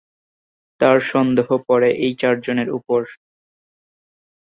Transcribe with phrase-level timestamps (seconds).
[0.81, 3.01] তার সন্দেহ পড়ে এই চারজনের ওপর।